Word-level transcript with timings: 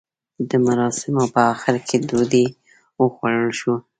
د 0.49 0.51
مراسیمو 0.65 1.25
په 1.33 1.41
اخر 1.53 1.75
کې 1.87 1.97
ډوډۍ 2.07 2.45
وخوړل 3.01 3.49
شوه. 3.59 3.77